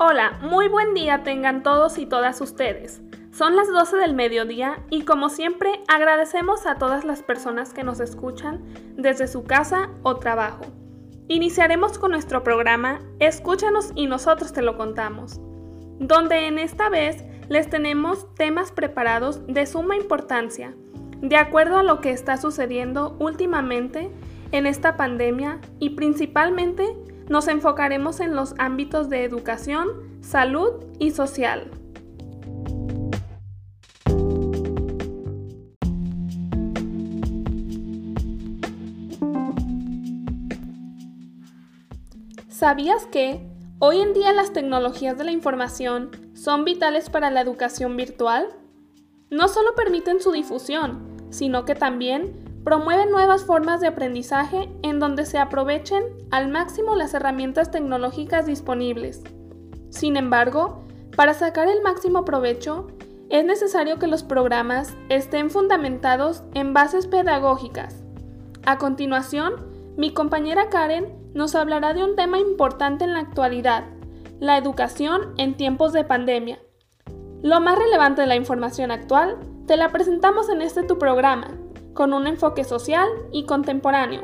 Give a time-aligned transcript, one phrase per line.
[0.00, 3.02] Hola, muy buen día tengan todos y todas ustedes.
[3.32, 7.98] Son las 12 del mediodía y como siempre agradecemos a todas las personas que nos
[7.98, 8.62] escuchan
[8.94, 10.66] desde su casa o trabajo.
[11.26, 15.40] Iniciaremos con nuestro programa Escúchanos y nosotros te lo contamos,
[15.98, 20.76] donde en esta vez les tenemos temas preparados de suma importancia,
[21.22, 24.12] de acuerdo a lo que está sucediendo últimamente
[24.52, 26.84] en esta pandemia y principalmente
[27.28, 29.88] nos enfocaremos en los ámbitos de educación,
[30.22, 31.70] salud y social.
[42.48, 43.40] ¿Sabías que
[43.78, 48.48] hoy en día las tecnologías de la información son vitales para la educación virtual?
[49.30, 55.26] No solo permiten su difusión, sino que también promueven nuevas formas de aprendizaje en donde
[55.26, 59.22] se aprovechen al máximo las herramientas tecnológicas disponibles.
[59.90, 60.84] Sin embargo,
[61.16, 62.88] para sacar el máximo provecho,
[63.30, 68.02] es necesario que los programas estén fundamentados en bases pedagógicas.
[68.64, 69.54] A continuación,
[69.96, 73.84] mi compañera Karen nos hablará de un tema importante en la actualidad,
[74.40, 76.58] la educación en tiempos de pandemia.
[77.42, 81.48] Lo más relevante de la información actual te la presentamos en este tu programa,
[81.98, 84.22] con un enfoque social y contemporáneo.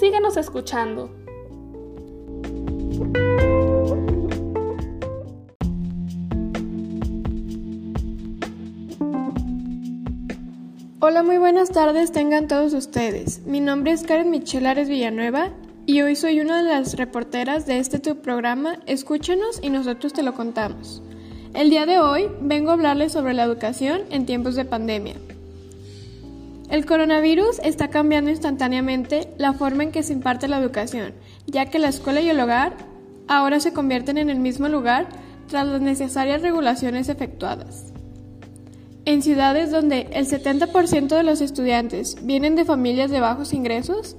[0.00, 1.10] Síguenos escuchando.
[10.98, 13.44] Hola, muy buenas tardes tengan todos ustedes.
[13.44, 15.50] Mi nombre es Karen Michelares Villanueva
[15.84, 20.22] y hoy soy una de las reporteras de este tu programa Escúchanos y nosotros te
[20.22, 21.02] lo contamos.
[21.52, 25.16] El día de hoy vengo a hablarles sobre la educación en tiempos de pandemia.
[26.70, 31.12] El coronavirus está cambiando instantáneamente la forma en que se imparte la educación,
[31.46, 32.74] ya que la escuela y el hogar
[33.28, 35.06] ahora se convierten en el mismo lugar
[35.48, 37.92] tras las necesarias regulaciones efectuadas.
[39.04, 44.16] En ciudades donde el 70% de los estudiantes vienen de familias de bajos ingresos,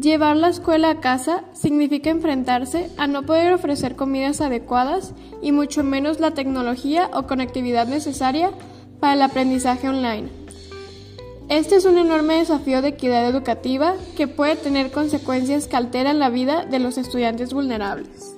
[0.00, 5.12] llevar la escuela a casa significa enfrentarse a no poder ofrecer comidas adecuadas
[5.42, 8.52] y mucho menos la tecnología o conectividad necesaria
[9.00, 10.41] para el aprendizaje online.
[11.48, 16.30] Este es un enorme desafío de equidad educativa que puede tener consecuencias que alteran la
[16.30, 18.36] vida de los estudiantes vulnerables.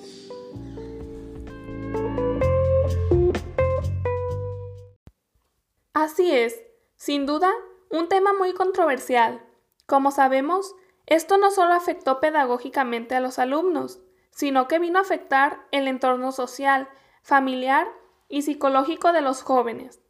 [5.93, 6.61] Así es,
[6.97, 7.51] sin duda,
[7.89, 9.41] un tema muy controversial.
[9.87, 10.75] Como sabemos,
[11.07, 14.01] esto no solo afectó pedagógicamente a los alumnos,
[14.31, 16.89] sino que vino a afectar el entorno social,
[17.23, 17.87] familiar
[18.29, 20.01] y psicológico de los jóvenes,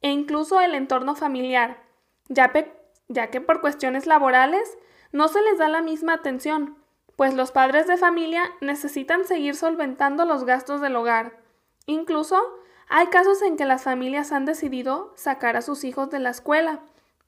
[0.00, 1.85] e incluso el entorno familiar,
[2.28, 4.76] ya, que por cuestiones laborales
[5.12, 6.76] no se les da la misma atención,
[7.16, 11.38] pues los padres de familia necesitan seguir solventando los gastos del hogar.
[11.86, 12.40] Incluso
[12.88, 16.80] hay casos en que las familias han decidido sacar a sus hijos de la escuela,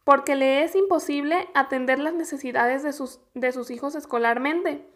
[0.05, 4.89] porque le es imposible atender las necesidades de sus, de sus hijos escolarmente,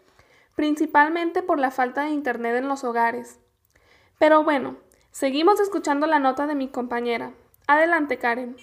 [0.55, 3.39] principalmente por la falta de Internet en los hogares.
[4.19, 4.77] Pero bueno,
[5.11, 7.33] seguimos escuchando la nota de mi compañera.
[7.67, 8.55] Adelante, Karen.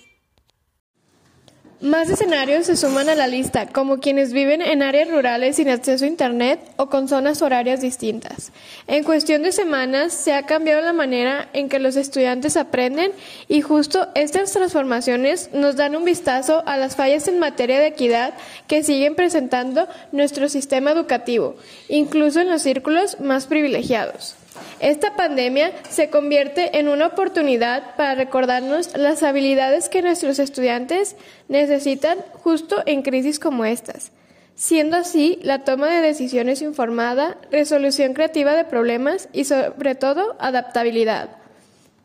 [1.80, 6.04] Más escenarios se suman a la lista, como quienes viven en áreas rurales sin acceso
[6.04, 8.52] a Internet o con zonas horarias distintas.
[8.86, 13.12] En cuestión de semanas se ha cambiado la manera en que los estudiantes aprenden
[13.48, 18.34] y justo estas transformaciones nos dan un vistazo a las fallas en materia de equidad
[18.68, 21.56] que siguen presentando nuestro sistema educativo,
[21.88, 24.36] incluso en los círculos más privilegiados.
[24.80, 31.16] Esta pandemia se convierte en una oportunidad para recordarnos las habilidades que nuestros estudiantes
[31.48, 34.10] necesitan justo en crisis como estas,
[34.54, 41.28] siendo así la toma de decisiones informada, resolución creativa de problemas y sobre todo adaptabilidad.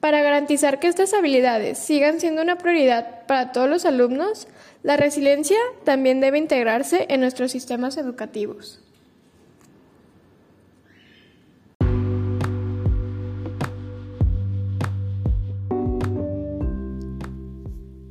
[0.02, 4.48] Para garantizar que estas habilidades sigan siendo una prioridad para todos los alumnos,
[4.84, 8.82] la resiliencia también debe integrarse en nuestros sistemas educativos.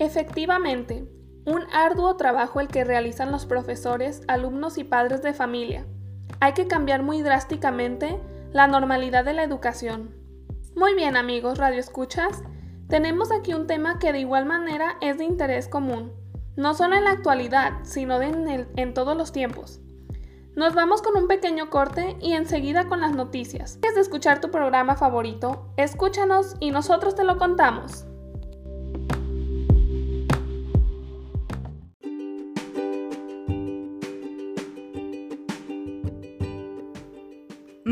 [0.05, 1.09] Efectivamente,
[1.47, 5.87] un arduo trabajo el que realizan los profesores, alumnos y padres de familia.
[6.41, 8.21] Hay que cambiar muy drásticamente
[8.53, 10.15] la normalidad de la educación.
[10.77, 12.43] Muy bien amigos Radio Escuchas,
[12.91, 16.13] tenemos aquí un tema que de igual manera es de interés común,
[16.55, 19.81] no solo en la actualidad, sino en, todos los tiempos.
[20.55, 23.79] Nos vamos con un pequeño corte y enseguida con las noticias.
[23.81, 25.73] ¿Quieres escuchar tu programa favorito?
[25.79, 28.05] Escúchanos y nosotros te lo contamos.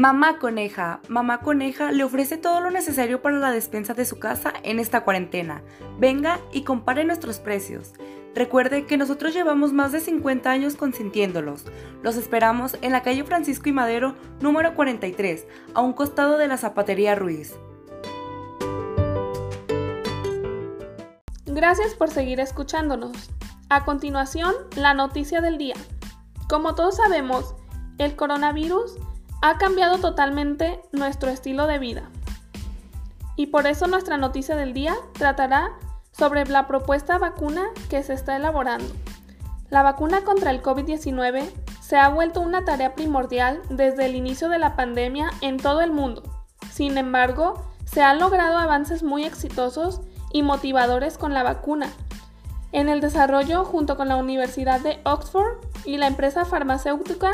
[0.02, 0.98] Mamá Coneja.
[1.06, 5.04] Mamá Coneja le ofrece todo lo necesario para la despensa de su casa en esta
[5.04, 5.62] cuarentena.
[5.96, 7.92] Venga y compare nuestros precios.
[8.34, 11.66] Recuerde que nosotros llevamos más de 50 años consintiéndolos.
[12.02, 16.56] Los esperamos en la calle Francisco y Madero, número 43, a un costado de la
[16.56, 17.54] Zapatería Ruiz.
[21.46, 23.30] Gracias por seguir escuchándonos.
[23.68, 25.76] A continuación, la noticia del día.
[26.48, 27.54] Como todos sabemos,
[27.98, 28.96] el coronavirus
[29.42, 32.04] ha cambiado totalmente nuestro estilo de vida.
[33.36, 35.72] Y por eso nuestra noticia del día tratará
[36.12, 38.86] sobre la propuesta vacuna que se está elaborando.
[39.68, 41.50] La vacuna contra el COVID-19
[41.80, 45.90] se ha vuelto una tarea primordial desde el inicio de la pandemia en todo el
[45.90, 46.22] mundo.
[46.70, 50.02] Sin embargo, se han logrado avances muy exitosos
[50.32, 51.88] y motivadores con la vacuna.
[52.70, 57.32] En el desarrollo, junto con la Universidad de Oxford y la empresa farmacéutica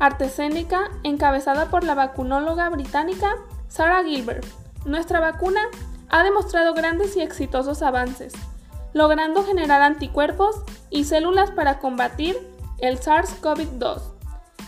[0.00, 3.36] Artesénica, encabezada por la vacunóloga británica
[3.68, 4.46] Sarah Gilbert.
[4.86, 5.60] Nuestra vacuna
[6.08, 8.32] ha demostrado grandes y exitosos avances,
[8.94, 10.56] logrando generar anticuerpos
[10.88, 12.34] y células para combatir
[12.78, 14.00] el SARS-CoV-2.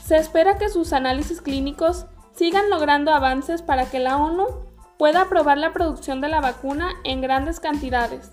[0.05, 4.47] Se espera que sus análisis clínicos sigan logrando avances para que la ONU
[4.99, 8.31] pueda aprobar la producción de la vacuna en grandes cantidades.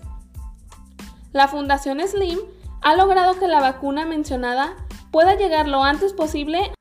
[1.32, 2.38] La Fundación Slim
[2.82, 4.76] ha logrado que la vacuna mencionada
[5.10, 6.74] pueda llegar lo antes posible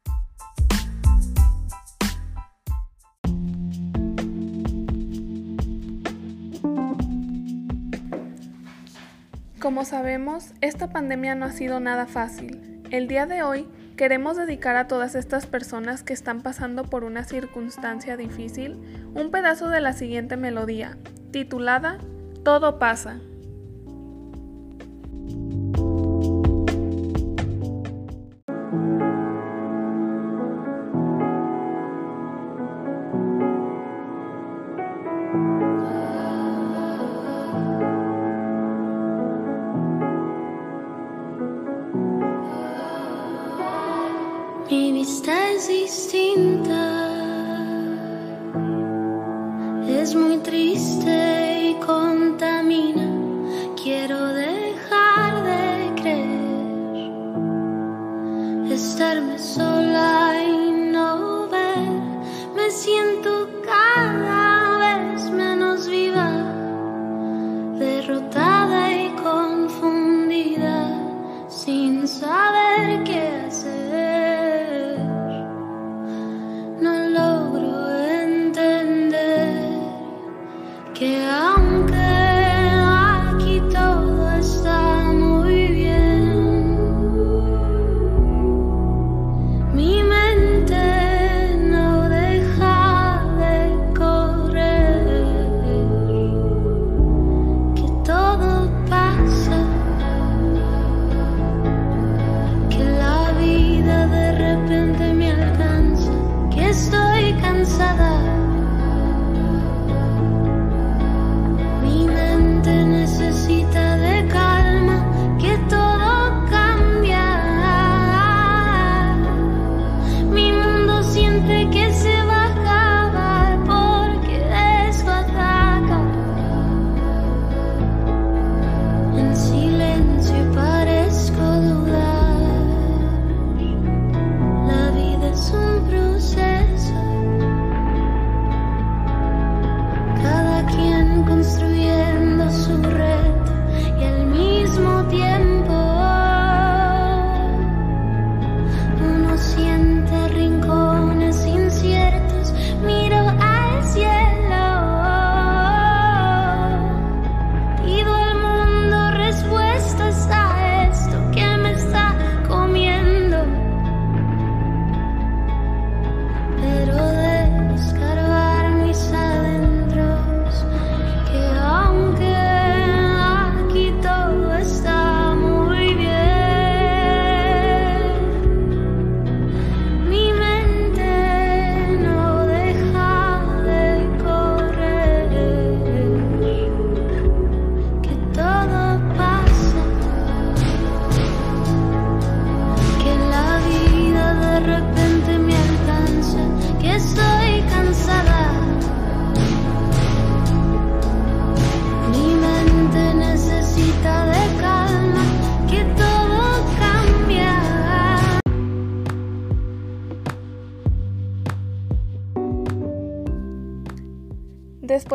[9.60, 12.82] Como sabemos, esta pandemia no ha sido nada fácil.
[12.92, 13.68] El día de hoy
[13.98, 18.80] queremos dedicar a todas estas personas que están pasando por una circunstancia difícil
[19.16, 20.98] un pedazo de la siguiente melodía,
[21.32, 21.98] titulada
[22.46, 23.20] Todo pasa.
[58.80, 60.29] Estarme sola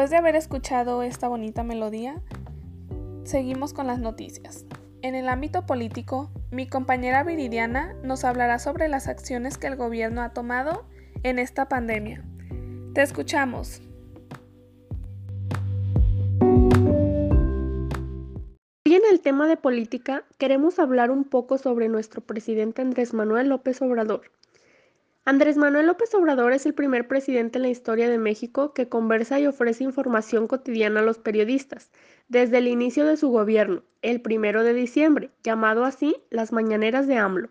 [0.04, 2.20] Después de haber escuchado esta bonita melodía,
[3.24, 4.66] seguimos con las noticias.
[5.00, 10.20] En el ámbito político, mi compañera Viridiana nos hablará sobre las acciones que el gobierno
[10.20, 10.84] ha tomado
[11.22, 12.22] en esta pandemia.
[12.92, 13.80] Te escuchamos.
[18.84, 23.48] Hoy en el tema de política queremos hablar un poco sobre nuestro presidente Andrés Manuel
[23.48, 24.30] López Obrador.
[25.26, 29.40] Andrés Manuel López Obrador es el primer presidente en la historia de México que conversa
[29.40, 31.90] y ofrece información cotidiana a los periodistas,
[32.28, 37.16] desde el inicio de su gobierno, el primero de diciembre, llamado así las Mañaneras de
[37.16, 37.48] AMLO,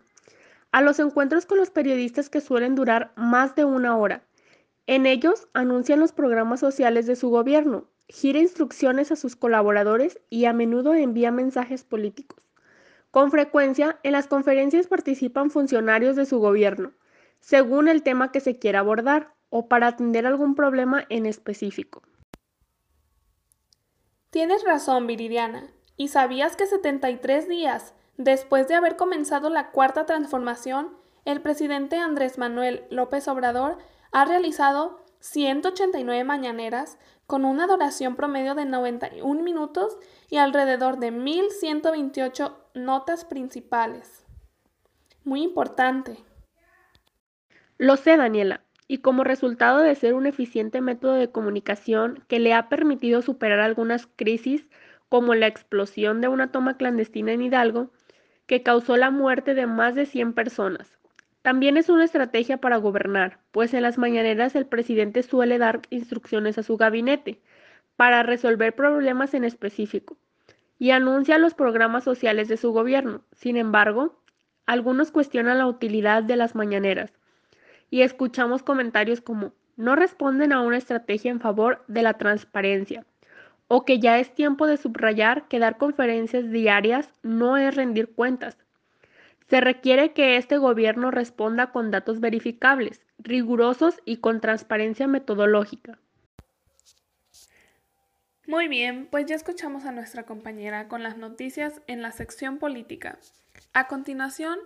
[0.72, 4.24] a los encuentros con los periodistas que suelen durar más de una hora.
[4.86, 10.46] En ellos anuncian los programas sociales de su gobierno, gira instrucciones a sus colaboradores y
[10.46, 12.38] a menudo envía mensajes políticos.
[13.10, 16.94] Con frecuencia, en las conferencias participan funcionarios de su gobierno,
[17.44, 22.02] según el tema que se quiera abordar o para atender algún problema en específico.
[24.30, 25.68] Tienes razón, Viridiana.
[25.98, 30.96] ¿Y sabías que 73 días después de haber comenzado la cuarta transformación,
[31.26, 33.78] el presidente Andrés Manuel López Obrador
[34.14, 36.98] ha realizado 189 mañaneras
[37.28, 39.98] con una duración promedio de 91 minutos
[40.30, 44.24] y alrededor de 1128 notas principales?
[45.26, 46.24] Muy importante.
[47.80, 52.54] Lo sé, Daniela, y como resultado de ser un eficiente método de comunicación que le
[52.54, 54.70] ha permitido superar algunas crisis,
[55.10, 57.90] como la explosión de una toma clandestina en Hidalgo,
[58.46, 61.00] que causó la muerte de más de 100 personas.
[61.42, 66.60] También es una estrategia para gobernar, pues en las mañaneras el presidente suele dar instrucciones
[66.60, 67.42] a su gabinete
[67.96, 70.16] para resolver problemas en específico
[70.78, 73.24] y anuncia los programas sociales de su gobierno.
[73.32, 74.22] Sin embargo,
[74.68, 77.14] algunos cuestionan la utilidad de las mañaneras
[77.94, 83.06] y escuchamos comentarios como no responden a una estrategia en favor de la transparencia
[83.68, 88.58] o que ya es tiempo de subrayar que dar conferencias diarias no es rendir cuentas.
[89.48, 96.00] Se requiere que este gobierno responda con datos verificables, rigurosos y con transparencia metodológica.
[98.48, 103.20] Muy bien, pues ya escuchamos a nuestra compañera con las noticias en la sección política.
[103.72, 104.58] A continuación,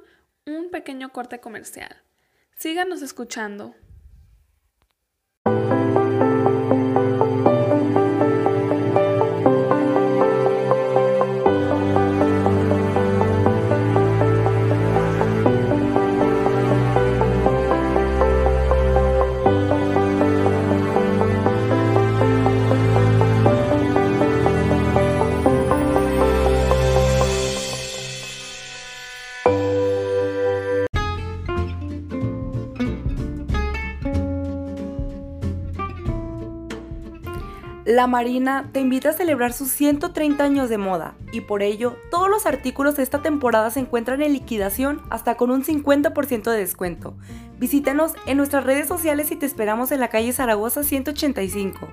[0.45, 2.06] un pequeño corte comercial.
[2.59, 3.75] Síganos escuchando.
[37.97, 42.29] La Marina te invita a celebrar sus 130 años de moda y por ello todos
[42.29, 47.15] los artículos de esta temporada se encuentran en liquidación hasta con un 50% de descuento.
[47.57, 51.87] Visítanos en nuestras redes sociales y te esperamos en la calle Zaragoza 185.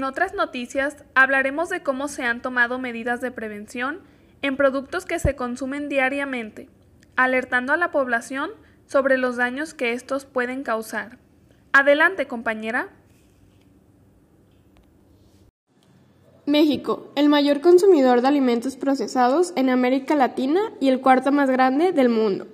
[0.00, 4.00] En otras noticias hablaremos de cómo se han tomado medidas de prevención
[4.40, 6.70] en productos que se consumen diariamente,
[7.16, 8.48] alertando a la población
[8.86, 11.18] sobre los daños que estos pueden causar.
[11.74, 12.88] Adelante, compañera.
[16.46, 21.92] México, el mayor consumidor de alimentos procesados en América Latina y el cuarto más grande
[21.92, 22.46] del mundo.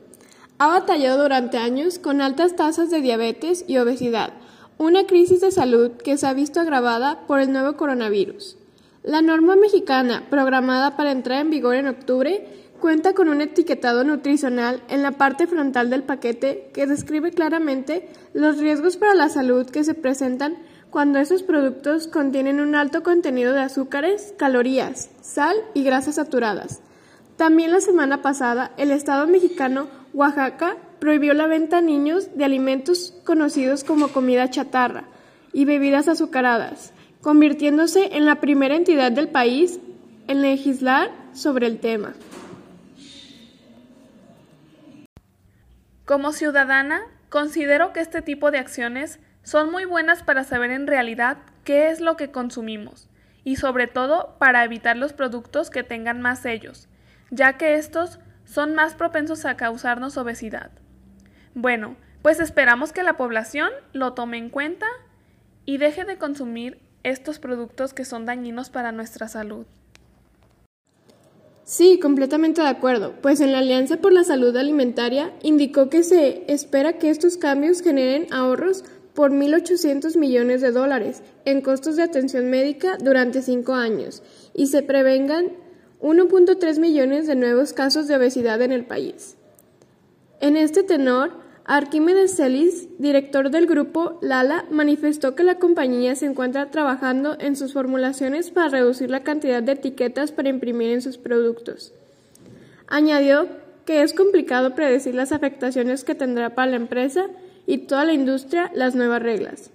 [0.59, 4.33] Ha batallado durante años con altas tasas de diabetes y obesidad,
[4.78, 8.59] una crisis de salud que se ha visto agravada por el nuevo coronavirus.
[9.02, 12.47] La norma mexicana, programada para entrar en vigor en octubre,
[12.80, 18.59] cuenta con un etiquetado nutricional en la parte frontal del paquete que describe claramente los
[18.59, 20.56] riesgos para la salud que se presentan
[20.90, 26.80] cuando esos productos contienen un alto contenido de azúcares, calorías, sal y grasas saturadas.
[27.37, 33.15] También la semana pasada, el Estado mexicano Oaxaca prohibió la venta a niños de alimentos
[33.25, 35.05] conocidos como comida chatarra
[35.53, 39.81] y bebidas azucaradas, convirtiéndose en la primera entidad del país
[40.29, 42.15] en legislar sobre el tema.
[46.05, 51.38] Como ciudadana, considero que este tipo de acciones son muy buenas para saber en realidad
[51.65, 53.09] qué es lo que consumimos
[53.45, 56.88] y sobre todo para evitar los productos que tengan más sellos,
[57.31, 60.71] ya que estos son más propensos a causarnos obesidad.
[61.58, 64.84] Bueno, pues esperamos que la población lo tome en cuenta
[65.64, 69.64] y deje de consumir estos productos que son dañinos para nuestra salud.
[71.64, 76.44] Sí, completamente de acuerdo, pues en la Alianza por la Salud Alimentaria indicó que se
[76.52, 78.84] espera que estos cambios generen ahorros
[79.14, 84.22] por 1.800 millones de dólares en costos de atención médica durante cinco años
[84.52, 85.52] y se prevengan
[86.02, 89.38] 1.3 millones de nuevos casos de obesidad en el país.
[90.40, 96.70] En este tenor, Arquímedes Celis, director del grupo Lala, manifestó que la compañía se encuentra
[96.70, 101.92] trabajando en sus formulaciones para reducir la cantidad de etiquetas para imprimir en sus productos.
[102.87, 103.49] Añadió
[103.85, 107.26] que es complicado predecir las afectaciones que tendrá para la empresa
[107.66, 109.73] y toda la industria las nuevas reglas.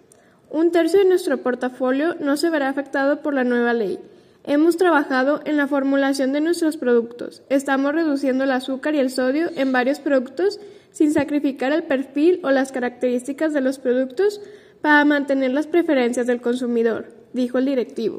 [0.49, 3.99] Un tercio de nuestro portafolio no se verá afectado por la nueva ley.
[4.43, 7.43] Hemos trabajado en la formulación de nuestros productos.
[7.49, 12.49] Estamos reduciendo el azúcar y el sodio en varios productos sin sacrificar el perfil o
[12.49, 14.41] las características de los productos
[14.81, 18.17] para mantener las preferencias del consumidor, dijo el directivo.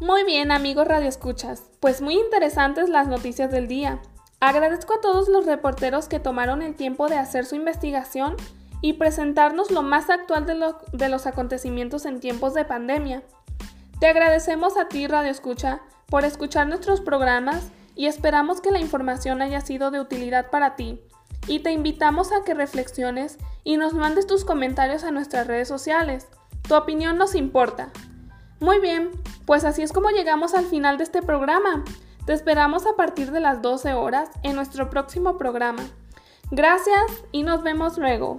[0.00, 4.00] Muy bien, amigos radioescuchas, pues muy interesantes las noticias del día.
[4.40, 8.36] Agradezco a todos los reporteros que tomaron el tiempo de hacer su investigación
[8.80, 13.24] y presentarnos lo más actual de, los acontecimientos en tiempos de pandemia.
[13.98, 19.42] Te agradecemos a ti, Radio Escucha, por escuchar nuestros programas y esperamos que la información
[19.42, 21.00] haya sido de utilidad para ti.
[21.48, 26.28] Y te invitamos a que reflexiones y nos mandes tus comentarios a nuestras redes sociales.
[26.68, 27.88] Tu opinión nos importa.
[28.60, 29.10] Muy bien,
[29.46, 31.84] pues así es como llegamos al final de este programa.
[32.28, 35.82] Te esperamos a partir de las 12 horas en nuestro próximo programa.
[36.50, 38.36] Gracias y nos vemos luego.